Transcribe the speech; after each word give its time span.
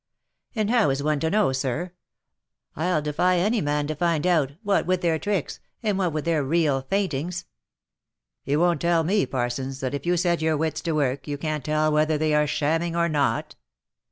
'* 0.29 0.55
And 0.55 0.71
how 0.71 0.89
is 0.89 1.03
one 1.03 1.19
to 1.19 1.29
know, 1.29 1.51
sir? 1.53 1.91
I'll 2.75 3.03
defy 3.03 3.37
any 3.37 3.61
man 3.61 3.85
to 3.85 3.95
find 3.95 4.25
out, 4.25 4.53
what 4.63 4.87
with 4.87 5.01
their 5.01 5.19
tricks, 5.19 5.59
and 5.83 5.95
what 5.99 6.11
with 6.11 6.25
their 6.25 6.43
real 6.43 6.81
faintings." 6.81 7.41
if 8.43 8.49
You 8.53 8.59
won't 8.61 8.81
tell 8.81 9.03
me, 9.03 9.27
Parsons, 9.27 9.79
that 9.81 9.93
if 9.93 10.07
you 10.07 10.17
set 10.17 10.41
your 10.41 10.57
wits 10.57 10.81
to 10.81 10.93
work, 10.93 11.27
you 11.27 11.37
can't 11.37 11.63
tell 11.63 11.91
whether 11.91 12.17
they 12.17 12.33
are 12.33 12.47
shamming 12.47 12.95
or 12.95 13.09
not?" 13.09 13.53